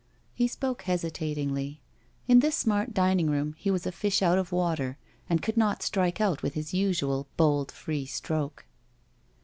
[0.33, 1.79] He spoke hesitatingly.
[2.27, 4.97] In this smart dining room he was a fish out of water,
[5.29, 8.65] and could not strike out with his usual bold, free stroke.